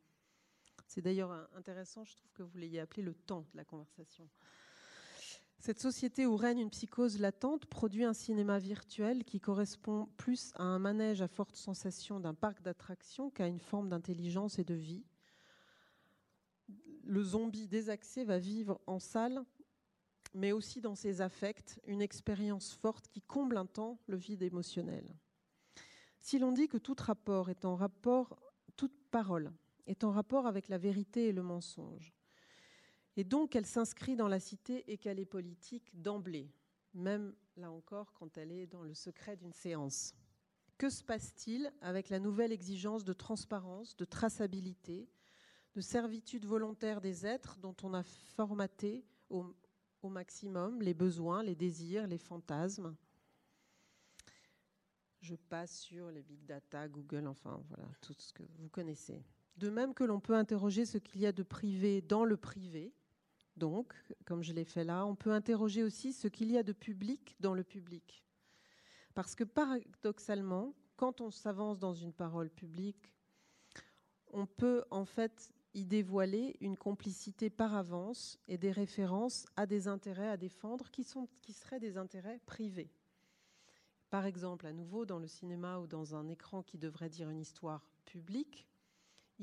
C'est 0.87 1.01
d'ailleurs 1.01 1.47
intéressant, 1.55 2.03
je 2.03 2.15
trouve 2.15 2.31
que 2.33 2.43
vous 2.43 2.57
l'ayez 2.57 2.79
appelé 2.79 3.01
le 3.01 3.13
temps 3.13 3.45
de 3.53 3.57
la 3.57 3.63
conversation. 3.63 4.27
Cette 5.61 5.79
société 5.79 6.25
où 6.25 6.37
règne 6.37 6.57
une 6.57 6.71
psychose 6.71 7.19
latente 7.19 7.67
produit 7.67 8.03
un 8.03 8.13
cinéma 8.13 8.57
virtuel 8.57 9.23
qui 9.23 9.39
correspond 9.39 10.09
plus 10.17 10.53
à 10.55 10.63
un 10.63 10.79
manège 10.79 11.21
à 11.21 11.27
forte 11.27 11.55
sensation 11.55 12.19
d'un 12.19 12.33
parc 12.33 12.63
d'attractions 12.63 13.29
qu'à 13.29 13.45
une 13.45 13.59
forme 13.59 13.87
d'intelligence 13.87 14.57
et 14.57 14.63
de 14.63 14.73
vie. 14.73 15.03
Le 17.03 17.21
zombie 17.21 17.67
désaxé 17.67 18.23
va 18.23 18.39
vivre 18.39 18.81
en 18.87 18.97
salle, 18.97 19.45
mais 20.33 20.51
aussi 20.51 20.81
dans 20.81 20.95
ses 20.95 21.21
affects, 21.21 21.79
une 21.85 22.01
expérience 22.01 22.73
forte 22.73 23.07
qui 23.07 23.21
comble 23.21 23.55
un 23.55 23.67
temps 23.67 23.99
le 24.07 24.17
vide 24.17 24.41
émotionnel. 24.41 25.15
Si 26.21 26.39
l'on 26.39 26.53
dit 26.53 26.69
que 26.69 26.79
tout 26.79 26.95
rapport 26.99 27.51
est 27.51 27.65
en 27.65 27.75
rapport, 27.75 28.35
toute 28.77 28.97
parole 29.11 29.51
est 29.85 30.03
en 30.03 30.09
rapport 30.09 30.47
avec 30.47 30.69
la 30.69 30.79
vérité 30.79 31.27
et 31.27 31.31
le 31.31 31.43
mensonge, 31.43 32.15
et 33.17 33.23
donc 33.23 33.55
elle 33.55 33.65
s'inscrit 33.65 34.15
dans 34.15 34.27
la 34.27 34.39
cité 34.39 34.83
et 34.91 34.97
qu'elle 34.97 35.19
est 35.19 35.25
politique 35.25 35.91
d'emblée, 35.93 36.49
même 36.93 37.33
là 37.57 37.71
encore 37.71 38.13
quand 38.13 38.37
elle 38.37 38.51
est 38.51 38.67
dans 38.67 38.83
le 38.83 38.93
secret 38.93 39.35
d'une 39.35 39.53
séance. 39.53 40.13
Que 40.77 40.89
se 40.89 41.03
passe-t-il 41.03 41.71
avec 41.81 42.09
la 42.09 42.19
nouvelle 42.19 42.51
exigence 42.51 43.03
de 43.03 43.13
transparence, 43.13 43.95
de 43.97 44.05
traçabilité, 44.05 45.07
de 45.75 45.81
servitude 45.81 46.45
volontaire 46.45 47.01
des 47.01 47.25
êtres 47.25 47.57
dont 47.59 47.75
on 47.83 47.93
a 47.93 48.03
formaté 48.03 49.05
au, 49.29 49.45
au 50.01 50.09
maximum 50.09 50.81
les 50.81 50.93
besoins, 50.93 51.43
les 51.43 51.55
désirs, 51.55 52.07
les 52.07 52.17
fantasmes? 52.17 52.95
Je 55.21 55.35
passe 55.35 55.81
sur 55.81 56.09
les 56.09 56.23
big 56.23 56.43
data, 56.45 56.87
Google, 56.87 57.27
enfin 57.27 57.61
voilà, 57.69 57.87
tout 58.01 58.15
ce 58.17 58.33
que 58.33 58.41
vous 58.57 58.69
connaissez. 58.69 59.23
De 59.57 59.69
même 59.69 59.93
que 59.93 60.03
l'on 60.03 60.19
peut 60.19 60.35
interroger 60.35 60.85
ce 60.85 60.97
qu'il 60.97 61.21
y 61.21 61.27
a 61.27 61.31
de 61.31 61.43
privé 61.43 62.01
dans 62.01 62.25
le 62.25 62.37
privé, 62.37 62.91
donc, 63.57 63.93
comme 64.25 64.43
je 64.43 64.53
l'ai 64.53 64.63
fait 64.63 64.83
là, 64.83 65.05
on 65.05 65.15
peut 65.15 65.31
interroger 65.31 65.83
aussi 65.83 66.13
ce 66.13 66.27
qu'il 66.27 66.51
y 66.51 66.57
a 66.57 66.63
de 66.63 66.73
public 66.73 67.35
dans 67.39 67.53
le 67.53 67.63
public. 67.63 68.23
Parce 69.13 69.35
que 69.35 69.43
paradoxalement, 69.43 70.73
quand 70.95 71.21
on 71.21 71.31
s'avance 71.31 71.79
dans 71.79 71.93
une 71.93 72.13
parole 72.13 72.49
publique, 72.49 73.13
on 74.27 74.45
peut 74.45 74.83
en 74.89 75.05
fait 75.05 75.51
y 75.73 75.85
dévoiler 75.85 76.57
une 76.59 76.77
complicité 76.77 77.49
par 77.49 77.75
avance 77.75 78.39
et 78.47 78.57
des 78.57 78.71
références 78.71 79.45
à 79.55 79.65
des 79.65 79.87
intérêts 79.87 80.29
à 80.29 80.37
défendre 80.37 80.89
qui, 80.91 81.03
sont, 81.03 81.27
qui 81.41 81.53
seraient 81.53 81.79
des 81.79 81.97
intérêts 81.97 82.39
privés. 82.45 82.91
Par 84.09 84.25
exemple, 84.25 84.67
à 84.67 84.73
nouveau, 84.73 85.05
dans 85.05 85.19
le 85.19 85.27
cinéma 85.27 85.79
ou 85.79 85.87
dans 85.87 86.15
un 86.15 86.27
écran 86.27 86.63
qui 86.63 86.77
devrait 86.77 87.09
dire 87.09 87.29
une 87.29 87.39
histoire 87.39 87.87
publique, 88.05 88.67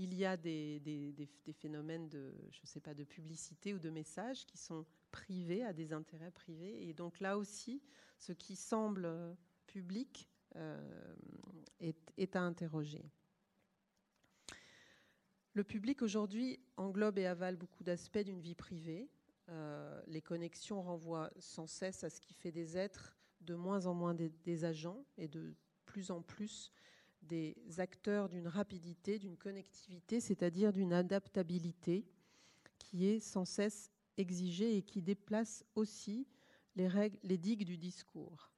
il 0.01 0.15
y 0.15 0.25
a 0.25 0.37
des, 0.37 1.29
phénomènes 1.55 2.09
de, 2.09 2.33
je 2.53 2.65
sais 2.65 2.81
pas, 2.81 2.95
de 2.95 3.03
publicité 3.03 3.75
ou 3.75 3.81
de 3.81 3.91
messages 3.91 4.47
qui 4.47 4.57
sont 4.57 4.87
privés, 5.11 5.65
à 5.65 5.73
des 5.73 5.93
intérêts 5.93 6.31
privés. 6.31 6.89
Et 6.89 6.95
donc 6.95 7.19
là 7.19 7.37
aussi, 7.37 7.83
ce 8.17 8.33
qui 8.33 8.55
semble 8.55 9.37
public 9.67 10.29
euh, 10.55 11.15
est, 11.81 12.37
à 12.37 12.43
interroger. 12.43 13.05
Le 15.55 15.65
public 15.65 16.01
aujourd'hui 16.03 16.61
englobe 16.77 17.19
et 17.19 17.27
avale 17.27 17.57
beaucoup 17.57 17.83
d'aspects 17.83 18.19
d'une 18.19 18.41
vie 18.41 18.55
privée. 18.55 19.11
Euh, 19.49 20.01
les 20.07 20.23
connexions 20.23 20.81
renvoient 20.81 21.31
sans 21.41 21.67
cesse 21.67 22.05
à 22.05 22.11
ce 22.11 22.21
qui 22.21 22.35
fait 22.35 22.53
des 22.53 22.77
êtres 22.77 23.17
de 23.41 23.57
moins 23.57 23.87
en 23.87 23.95
moins 23.95 24.15
des 24.15 24.65
agents 24.65 25.05
et 25.17 25.27
de 25.27 25.57
plus 25.87 26.13
en 26.13 26.23
plus 26.23 26.71
des 27.29 27.55
acteurs 27.79 28.29
d'une 28.29 28.49
rapidité, 28.49 29.19
d'une 29.19 29.37
connectivité, 29.37 30.21
c'est-à-dire 30.21 30.73
d'une 30.73 30.93
adaptabilité 30.93 32.05
qui 32.79 33.07
est 33.07 33.21
sans 33.21 33.45
cesse 33.45 33.91
exigée 34.17 34.77
et 34.77 34.83
qui 34.83 35.03
déplace 35.03 35.65
aussi 35.75 36.27
les, 36.75 36.89
règles, 36.89 37.19
les 37.23 37.39
digues 37.39 37.65
du 37.65 37.77
discours. 37.77 38.51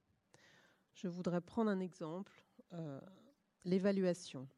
Je 0.94 1.08
voudrais 1.08 1.40
prendre 1.40 1.70
un 1.70 1.80
exemple, 1.80 2.42
euh, 2.72 3.00
l'évaluation. 3.64 4.48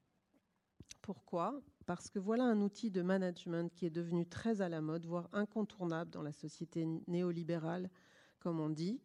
Pourquoi? 1.01 1.61
Parce 1.87 2.11
que 2.11 2.19
voilà 2.19 2.45
un 2.45 2.61
outil 2.61 2.91
de 2.91 3.03
management 3.03 3.73
qui 3.75 3.87
est 3.87 3.91
devenu 3.91 4.27
très 4.27 4.61
à 4.61 4.69
la 4.69 4.81
mode, 4.81 5.07
voire 5.07 5.29
incontournable 5.33 6.11
dans 6.11 6.23
la 6.23 6.33
société 6.33 6.87
néolibérale, 7.07 7.91
comme 8.39 8.61
on 8.61 8.71
dit, 8.71 9.01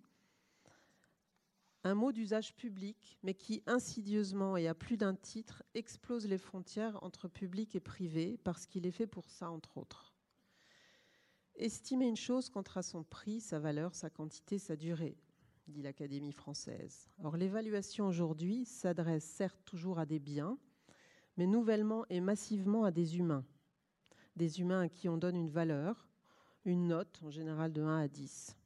un 1.87 1.95
mot 1.95 2.11
d'usage 2.11 2.55
public, 2.55 3.17
mais 3.23 3.33
qui 3.33 3.63
insidieusement 3.65 4.57
et 4.57 4.67
à 4.67 4.75
plus 4.75 4.97
d'un 4.97 5.15
titre 5.15 5.63
explose 5.73 6.27
les 6.27 6.37
frontières 6.37 7.01
entre 7.03 7.27
public 7.27 7.75
et 7.75 7.79
privé, 7.79 8.37
parce 8.43 8.65
qu'il 8.65 8.85
est 8.85 8.91
fait 8.91 9.07
pour 9.07 9.29
ça, 9.29 9.49
entre 9.49 9.77
autres. 9.77 10.13
Estimer 11.55 12.07
une 12.07 12.17
chose 12.17 12.49
quant 12.49 12.63
à 12.75 12.83
son 12.83 13.03
prix, 13.03 13.39
sa 13.39 13.59
valeur, 13.59 13.95
sa 13.95 14.09
quantité, 14.09 14.59
sa 14.59 14.75
durée, 14.75 15.17
dit 15.67 15.81
l'Académie 15.81 16.33
française. 16.33 17.09
Or, 17.23 17.37
l'évaluation 17.37 18.07
aujourd'hui 18.07 18.65
s'adresse 18.65 19.23
certes 19.23 19.59
toujours 19.65 19.99
à 19.99 20.05
des 20.05 20.19
biens, 20.19 20.57
mais 21.37 21.47
nouvellement 21.47 22.05
et 22.09 22.19
massivement 22.19 22.83
à 22.83 22.91
des 22.91 23.17
humains. 23.17 23.45
Des 24.35 24.59
humains 24.59 24.81
à 24.81 24.89
qui 24.89 25.09
on 25.09 25.17
donne 25.17 25.35
une 25.35 25.49
valeur, 25.49 26.07
une 26.65 26.87
note 26.87 27.21
en 27.23 27.31
général 27.31 27.71
de 27.71 27.81
1 27.81 28.01
à 28.01 28.07
10. 28.07 28.56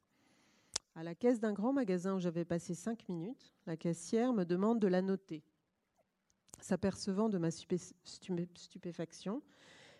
À 0.95 1.03
la 1.03 1.15
caisse 1.15 1.39
d'un 1.39 1.53
grand 1.53 1.71
magasin 1.71 2.15
où 2.15 2.19
j'avais 2.19 2.43
passé 2.43 2.75
cinq 2.75 3.07
minutes, 3.07 3.53
la 3.65 3.77
caissière 3.77 4.33
me 4.33 4.43
demande 4.43 4.79
de 4.79 4.87
la 4.87 5.01
noter. 5.01 5.43
S'apercevant 6.59 7.29
de 7.29 7.37
ma 7.37 7.49
stupéfaction, 7.49 9.41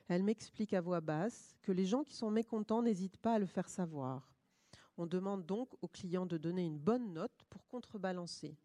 elle 0.09 0.23
m'explique 0.23 0.73
à 0.73 0.81
voix 0.81 0.99
basse 0.99 1.55
que 1.61 1.71
les 1.71 1.85
gens 1.85 2.03
qui 2.03 2.15
sont 2.15 2.29
mécontents 2.29 2.81
n'hésitent 2.81 3.17
pas 3.17 3.35
à 3.35 3.39
le 3.39 3.45
faire 3.45 3.69
savoir. 3.69 4.33
On 4.97 5.07
demande 5.07 5.45
donc 5.45 5.69
au 5.81 5.87
client 5.87 6.25
de 6.25 6.37
donner 6.37 6.65
une 6.65 6.77
bonne 6.77 7.13
note 7.13 7.45
pour 7.49 7.65
contrebalancer. 7.67 8.57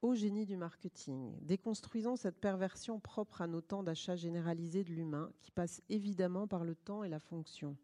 Au 0.00 0.14
génie 0.14 0.46
du 0.46 0.56
marketing, 0.56 1.36
déconstruisons 1.42 2.16
cette 2.16 2.40
perversion 2.40 2.98
propre 2.98 3.42
à 3.42 3.46
nos 3.46 3.60
temps 3.60 3.84
d'achat 3.84 4.16
généralisés 4.16 4.82
de 4.82 4.92
l'humain 4.92 5.30
qui 5.42 5.52
passe 5.52 5.82
évidemment 5.90 6.48
par 6.48 6.64
le 6.64 6.74
temps 6.74 7.04
et 7.04 7.08
la 7.08 7.20
fonction. 7.20 7.76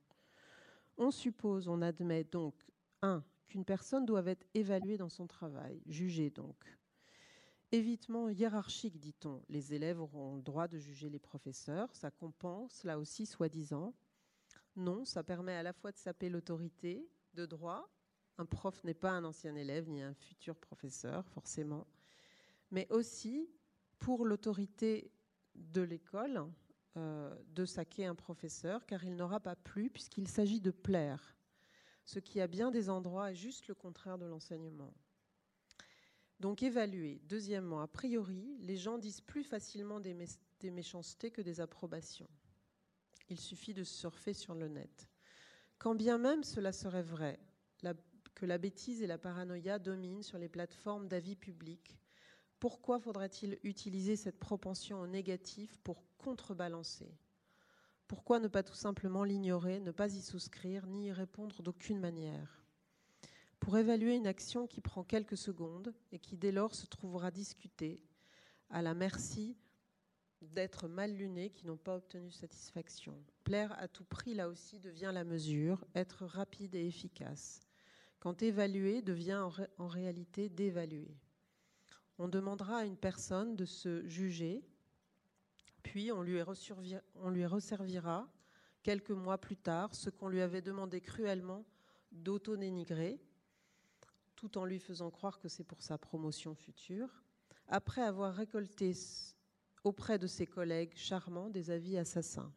On 0.96 1.12
suppose, 1.12 1.68
on 1.68 1.80
admet 1.80 2.24
donc, 2.24 2.54
un, 3.02 3.24
qu'une 3.46 3.64
personne 3.64 4.06
doit 4.06 4.26
être 4.26 4.46
évaluée 4.54 4.96
dans 4.96 5.08
son 5.08 5.26
travail, 5.26 5.82
jugée 5.86 6.30
donc. 6.30 6.78
Évitement 7.70 8.30
hiérarchique, 8.30 8.98
dit-on. 8.98 9.42
Les 9.48 9.74
élèves 9.74 10.00
auront 10.00 10.36
le 10.36 10.42
droit 10.42 10.68
de 10.68 10.78
juger 10.78 11.10
les 11.10 11.18
professeurs, 11.18 11.94
ça 11.94 12.10
compense, 12.10 12.82
là 12.84 12.98
aussi, 12.98 13.26
soi-disant. 13.26 13.94
Non, 14.76 15.04
ça 15.04 15.22
permet 15.22 15.54
à 15.54 15.62
la 15.62 15.72
fois 15.72 15.92
de 15.92 15.98
saper 15.98 16.30
l'autorité 16.30 17.06
de 17.34 17.44
droit. 17.44 17.90
Un 18.38 18.46
prof 18.46 18.82
n'est 18.84 18.94
pas 18.94 19.10
un 19.10 19.24
ancien 19.24 19.54
élève 19.54 19.88
ni 19.88 20.00
un 20.02 20.14
futur 20.14 20.56
professeur, 20.56 21.26
forcément. 21.28 21.86
Mais 22.70 22.86
aussi 22.90 23.50
pour 23.98 24.24
l'autorité 24.24 25.10
de 25.54 25.82
l'école 25.82 26.46
euh, 26.96 27.34
de 27.48 27.64
saquer 27.64 28.06
un 28.06 28.14
professeur, 28.14 28.86
car 28.86 29.04
il 29.04 29.16
n'aura 29.16 29.40
pas 29.40 29.56
plu, 29.56 29.90
puisqu'il 29.90 30.28
s'agit 30.28 30.60
de 30.60 30.70
plaire. 30.70 31.37
Ce 32.08 32.18
qui, 32.18 32.40
à 32.40 32.46
bien 32.46 32.70
des 32.70 32.88
endroits, 32.88 33.32
est 33.32 33.34
juste 33.34 33.68
le 33.68 33.74
contraire 33.74 34.16
de 34.16 34.24
l'enseignement. 34.24 34.94
Donc 36.40 36.62
évaluer. 36.62 37.20
Deuxièmement, 37.24 37.82
a 37.82 37.86
priori, 37.86 38.56
les 38.60 38.78
gens 38.78 38.96
disent 38.96 39.20
plus 39.20 39.44
facilement 39.44 40.00
des, 40.00 40.16
méchancetés 40.70 41.30
que 41.30 41.42
des 41.42 41.60
approbations. 41.60 42.30
Il 43.28 43.38
suffit 43.38 43.74
de 43.74 43.84
surfer 43.84 44.32
sur 44.32 44.54
le 44.54 44.68
net. 44.68 45.10
Quand 45.76 45.94
bien 45.94 46.16
même 46.16 46.44
cela 46.44 46.72
serait 46.72 47.02
vrai, 47.02 47.38
que 48.34 48.46
la 48.46 48.56
bêtise 48.56 49.02
et 49.02 49.06
la 49.06 49.18
paranoïa 49.18 49.78
dominent 49.78 50.22
sur 50.22 50.38
les 50.38 50.48
plateformes 50.48 51.08
d'avis 51.08 51.36
public, 51.36 51.98
pourquoi 52.58 52.98
faudrait-il 52.98 53.58
utiliser 53.64 54.16
cette 54.16 54.38
propension 54.38 54.98
au 54.98 55.06
négatif 55.06 55.76
pour 55.84 56.02
contrebalancer? 56.16 57.12
Pourquoi 58.08 58.40
ne 58.40 58.48
pas 58.48 58.62
tout 58.62 58.74
simplement 58.74 59.22
l'ignorer, 59.22 59.80
ne 59.80 59.90
pas 59.90 60.14
y 60.14 60.20
souscrire, 60.20 60.86
ni 60.86 61.06
y 61.06 61.12
répondre 61.12 61.62
d'aucune 61.62 62.00
manière? 62.00 62.64
Pour 63.60 63.76
évaluer 63.76 64.14
une 64.14 64.26
action 64.26 64.66
qui 64.66 64.80
prend 64.80 65.04
quelques 65.04 65.36
secondes 65.36 65.94
et 66.10 66.18
qui 66.18 66.36
dès 66.36 66.52
lors 66.52 66.74
se 66.74 66.86
trouvera 66.86 67.30
discutée, 67.30 68.02
à 68.70 68.82
la 68.82 68.94
merci 68.94 69.56
d'être 70.40 70.88
mal 70.88 71.14
lunés 71.14 71.50
qui 71.50 71.66
n'ont 71.66 71.76
pas 71.76 71.96
obtenu 71.96 72.30
satisfaction. 72.30 73.14
Plaire 73.44 73.76
à 73.78 73.88
tout 73.88 74.04
prix, 74.04 74.34
là 74.34 74.48
aussi, 74.48 74.78
devient 74.78 75.10
la 75.12 75.24
mesure, 75.24 75.84
être 75.94 76.24
rapide 76.24 76.74
et 76.74 76.86
efficace. 76.86 77.60
Quand 78.20 78.42
évaluer 78.42 79.02
devient 79.02 79.48
en, 79.78 79.86
réalité 79.86 80.48
d'évaluer. 80.48 81.16
On 82.18 82.28
demandera 82.28 82.78
à 82.78 82.84
une 82.84 82.96
personne 82.96 83.54
de 83.54 83.64
se 83.64 84.06
juger, 84.08 84.67
puis 85.82 86.12
on 86.12 86.22
lui, 86.22 86.40
on 87.14 87.48
resservira 87.48 88.28
quelques 88.82 89.10
mois 89.10 89.38
plus 89.38 89.56
tard 89.56 89.94
ce 89.94 90.10
qu'on 90.10 90.28
lui 90.28 90.40
avait 90.40 90.62
demandé 90.62 91.00
cruellement 91.00 91.64
d'auto-dénigrer, 92.12 93.20
tout 94.36 94.56
en 94.58 94.64
lui 94.64 94.78
faisant 94.78 95.10
croire 95.10 95.38
que 95.38 95.48
c'est 95.48 95.64
pour 95.64 95.82
sa 95.82 95.98
promotion 95.98 96.54
future, 96.54 97.22
après 97.66 98.02
avoir 98.02 98.34
récolté 98.34 98.94
auprès 99.84 100.18
de 100.18 100.26
ses 100.26 100.46
collègues 100.46 100.94
charmants 100.94 101.50
des 101.50 101.70
avis 101.70 101.98
assassins. 101.98 102.52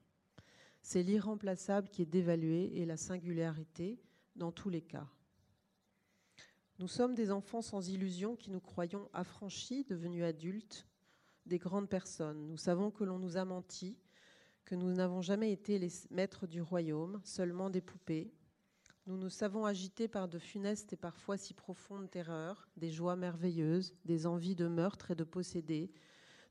C'est 0.82 1.04
l'irremplaçable 1.04 1.90
qui 1.90 2.02
est 2.02 2.08
dévalué 2.08 2.80
et 2.80 2.86
la 2.86 2.98
singularité 2.98 4.02
dans 4.36 4.52
tous 4.52 4.70
les 4.70 4.82
cas. 4.82 5.08
Nous 6.80 6.88
sommes 6.88 7.14
des 7.14 7.30
enfants 7.30 7.62
sans 7.62 7.90
illusion 7.90 8.36
qui 8.36 8.50
nous 8.50 8.60
croyons 8.60 9.08
affranchis, 9.14 9.84
devenus 9.84 10.24
adultes, 10.24 10.88
des 11.46 11.58
grandes 11.58 11.90
personnes. 11.90 12.48
Nous 12.48 12.58
savons 12.58 12.92
que 12.92 13.04
l'on 13.04 13.20
nous 13.20 13.38
a 13.38 13.46
menti, 13.46 13.98
que 14.66 14.76
nous 14.76 14.94
n'avons 14.94 15.22
jamais 15.22 15.52
été 15.52 15.80
les 15.80 15.92
maîtres 16.10 16.48
du 16.48 16.62
royaume, 16.62 17.20
seulement 17.24 17.70
des 17.70 17.82
poupées. 17.82 18.32
Nous 19.08 19.18
nous 19.18 19.30
savons 19.30 19.66
agités 19.66 20.08
par 20.08 20.28
de 20.28 20.40
funestes 20.40 20.94
et 20.94 20.98
parfois 20.98 21.38
si 21.38 21.54
profondes 21.54 22.10
terreurs, 22.10 22.70
des 22.78 22.92
joies 22.92 23.16
merveilleuses, 23.16 23.94
des 24.06 24.28
envies 24.28 24.56
de 24.56 24.68
meurtre 24.68 25.12
et 25.12 25.16
de 25.16 25.24
posséder, 25.24 25.92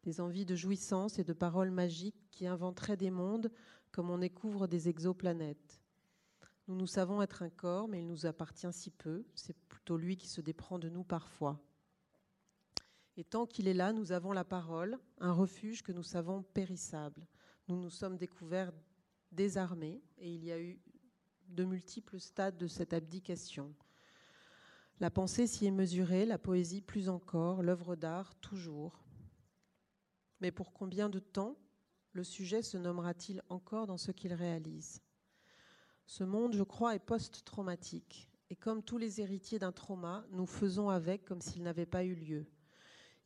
des 0.03 0.21
envies 0.21 0.47
de 0.47 0.57
jouissance 0.57 1.19
et 1.19 1.25
de 1.25 1.33
paroles 1.33 1.71
magiques 1.71 2.29
qui 2.31 2.47
inventeraient 2.47 2.97
des 2.97 3.11
mondes 3.11 3.51
comme 3.93 4.11
on 4.11 4.19
découvre 4.19 4.67
des 4.67 4.89
exoplanètes. 4.89 5.81
Nous 6.69 6.77
nous 6.77 6.87
savons 6.87 7.23
être 7.23 7.43
un 7.43 7.51
corps, 7.51 7.89
mais 7.89 8.01
il 8.01 8.07
nous 8.07 8.27
appartient 8.27 8.73
si 8.73 8.91
peu, 8.91 9.25
c'est 9.35 9.57
plutôt 9.69 9.97
lui 9.97 10.17
qui 10.17 10.29
se 10.29 10.41
déprend 10.41 10.79
de 10.79 10.89
nous 10.89 11.03
parfois. 11.03 11.61
Et 13.21 13.25
tant 13.25 13.45
qu'il 13.45 13.69
est 13.69 13.75
là, 13.75 13.93
nous 13.93 14.13
avons 14.13 14.33
la 14.33 14.45
parole, 14.45 14.99
un 15.19 15.35
refuge 15.35 15.83
que 15.83 15.93
nous 15.93 16.03
savons 16.03 16.43
périssable. 16.43 17.27
Nous 17.69 17.79
nous 17.79 17.91
sommes 17.91 18.17
découverts 18.17 18.73
désarmés 19.31 20.01
et 20.17 20.35
il 20.35 20.43
y 20.43 20.51
a 20.51 20.59
eu 20.59 20.81
de 21.49 21.65
multiples 21.65 22.19
stades 22.19 22.57
de 22.57 22.67
cette 22.67 22.95
abdication. 22.95 23.75
La 25.01 25.11
pensée 25.11 25.47
s'y 25.47 25.67
est 25.67 25.71
mesurée, 25.71 26.25
la 26.25 26.39
poésie 26.39 26.81
plus 26.81 27.11
encore, 27.11 27.63
l'œuvre 27.63 27.95
d'art 27.95 28.35
toujours. 28.37 29.05
Mais 30.41 30.51
pour 30.51 30.73
combien 30.73 31.11
de 31.11 31.19
temps 31.19 31.59
le 32.13 32.25
sujet 32.25 32.63
se 32.63 32.79
nommera-t-il 32.79 33.43
encore 33.51 33.87
dans 33.87 33.99
ce 33.99 34.13
qu'il 34.13 34.33
réalise? 34.33 35.03
Ce 36.07 36.25
monde, 36.25 36.55
je 36.55 36.63
crois, 36.63 36.95
est 36.95 36.99
post-traumatique. 36.99 38.31
Et 38.49 38.57
comme 38.57 38.83
tous 38.83 38.97
les 38.97 39.21
héritiers 39.21 39.59
d'un 39.59 39.73
trauma, 39.73 40.25
nous 40.31 40.47
faisons 40.47 40.89
avec 40.89 41.27
comme 41.27 41.43
s'il 41.43 41.63
n'avait 41.63 41.85
pas 41.85 42.03
eu 42.03 42.15
lieu, 42.15 42.47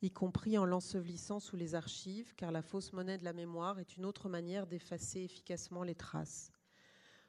y 0.05 0.11
compris 0.11 0.57
en 0.57 0.65
l'ensevelissant 0.65 1.39
sous 1.39 1.55
les 1.55 1.73
archives, 1.73 2.35
car 2.35 2.51
la 2.51 2.61
fausse 2.61 2.93
monnaie 2.93 3.17
de 3.17 3.23
la 3.25 3.33
mémoire 3.33 3.79
est 3.79 3.97
une 3.97 4.05
autre 4.05 4.29
manière 4.29 4.67
d'effacer 4.67 5.21
efficacement 5.21 5.83
les 5.83 5.95
traces. 5.95 6.51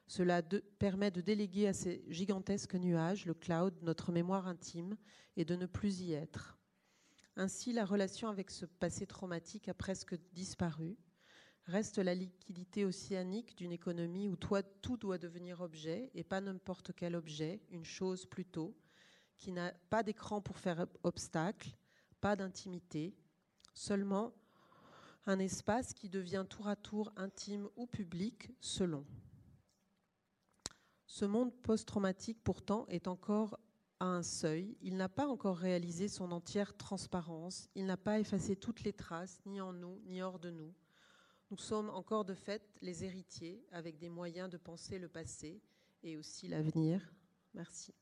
Cela 0.07 0.43
permet 0.79 1.11
de 1.11 1.21
déléguer 1.21 1.67
à 1.67 1.73
ces 1.73 2.05
gigantesques 2.09 2.75
nuages, 2.75 3.27
le 3.27 3.35
cloud, 3.35 3.75
notre 3.83 4.13
mémoire 4.13 4.47
intime, 4.47 4.97
et 5.37 5.45
de 5.45 5.57
ne 5.57 5.67
plus 5.67 6.03
y 6.03 6.13
être. 6.13 6.59
Ainsi, 7.35 7.73
la 7.73 7.85
relation 7.85 8.29
avec 8.29 8.51
ce 8.51 8.67
passé 8.67 9.07
traumatique 9.07 9.69
a 9.69 9.75
presque 9.75 10.15
disparu. 10.33 10.97
Reste 11.65 11.99
la 11.99 12.15
liquidité 12.15 12.85
océanique 12.85 13.57
d'une 13.57 13.73
économie 13.73 14.29
où 14.29 14.37
tout 14.37 14.97
doit 14.97 15.19
devenir 15.19 15.61
objet, 15.61 16.11
et 16.15 16.25
pas 16.25 16.41
n'importe 16.41 16.93
quel 16.95 17.17
objet, 17.17 17.61
une 17.71 17.85
chose 17.85 18.27
plutôt, 18.27 18.77
qui 19.37 19.51
n'a 19.51 19.73
pas 19.91 20.03
d'écran 20.03 20.41
pour 20.41 20.59
faire 20.59 20.87
obstacle, 21.03 21.77
pas 22.21 22.37
d'intimité, 22.37 23.15
seulement 23.75 24.33
un 25.27 25.39
espace 25.39 25.93
qui 25.93 26.09
devient 26.09 26.47
tour 26.49 26.69
à 26.69 26.77
tour 26.77 27.13
intime 27.17 27.69
ou 27.77 27.87
public 27.87 28.51
selon. 28.61 29.05
Ce 31.07 31.25
monde 31.25 31.55
post-traumatique 31.63 32.43
pourtant 32.43 32.87
est 32.89 33.09
encore 33.09 33.59
à 33.99 34.07
un 34.07 34.23
seuil, 34.23 34.77
il 34.83 34.97
n'a 34.97 35.09
pas 35.09 35.27
encore 35.27 35.57
réalisé 35.57 36.09
son 36.09 36.31
entière 36.31 36.77
transparence, 36.77 37.69
il 37.75 37.87
n'a 37.87 37.97
pas 37.97 38.21
effacé 38.21 38.55
toutes 38.55 38.83
les 38.83 38.93
traces, 38.93 39.41
ni 39.47 39.61
en 39.61 39.73
nous, 39.73 40.01
ni 40.05 40.21
hors 40.21 40.39
de 40.39 40.51
nous. 40.51 40.75
Nous 41.51 41.57
sommes 41.57 41.91
encore 41.91 42.25
de 42.25 42.35
fait 42.35 42.63
les 42.83 43.05
héritiers, 43.05 43.65
avec 43.73 43.99
des 43.99 44.11
moyens 44.11 44.51
de 44.51 44.57
penser 44.59 44.99
le 44.99 45.09
passé 45.09 45.63
et 46.03 46.17
aussi 46.17 46.49
l'avenir. 46.49 47.01
Merci. 47.55 47.95